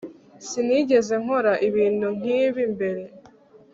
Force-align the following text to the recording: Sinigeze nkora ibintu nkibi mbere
Sinigeze 0.47 1.13
nkora 1.23 1.53
ibintu 1.67 2.07
nkibi 2.17 2.63
mbere 2.73 3.03